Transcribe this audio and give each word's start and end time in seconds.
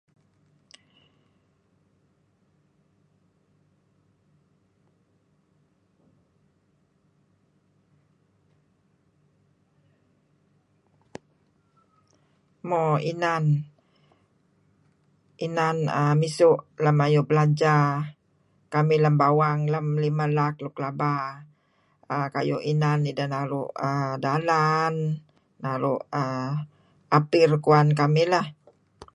Mo 12.69 12.83
inan, 13.11 13.45
inan 15.45 15.77
err 15.99 16.13
misu' 16.21 16.63
lem 16.83 16.97
ayu' 17.05 17.27
belanja 17.29 17.77
kamih 18.73 18.99
dengebawang 19.03 19.59
lem 19.73 19.87
limah 20.03 20.31
laak 20.37 20.55
luk 20.63 20.75
laba 20.83 21.15
err 22.13 22.27
kayu' 22.35 22.65
inan 22.71 22.99
ideh 23.09 23.27
naru' 23.33 23.73
dalan, 24.23 24.93
naru' 25.63 26.01
err 26.21 26.49
apir 27.17 27.49
kuwan 27.65 27.87
kamih 27.99 28.27
lah. 28.33 28.47